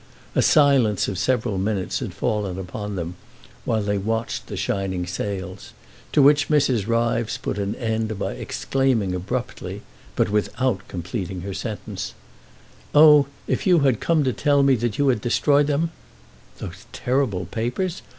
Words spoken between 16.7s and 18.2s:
terrible papers?